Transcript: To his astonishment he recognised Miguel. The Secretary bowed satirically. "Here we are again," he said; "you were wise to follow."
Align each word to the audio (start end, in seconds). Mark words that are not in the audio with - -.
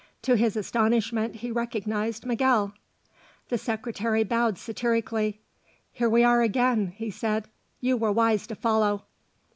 To 0.23 0.35
his 0.35 0.57
astonishment 0.57 1.35
he 1.35 1.51
recognised 1.51 2.25
Miguel. 2.25 2.73
The 3.49 3.59
Secretary 3.59 4.23
bowed 4.23 4.57
satirically. 4.57 5.41
"Here 5.91 6.09
we 6.09 6.23
are 6.23 6.41
again," 6.41 6.87
he 6.95 7.11
said; 7.11 7.47
"you 7.81 7.97
were 7.97 8.11
wise 8.11 8.47
to 8.47 8.55
follow." 8.55 9.03